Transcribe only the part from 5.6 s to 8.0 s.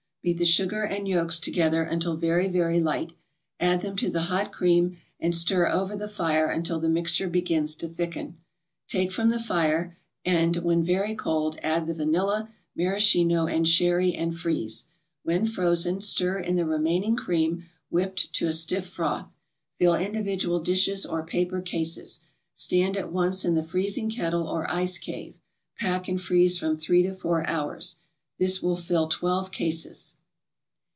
over the fire until the mixture begins to